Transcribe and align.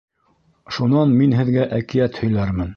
Шунан 0.77 1.13
мин 1.19 1.37
һеҙгә 1.41 1.69
әкиәт 1.81 2.21
һөйләрмен. 2.25 2.69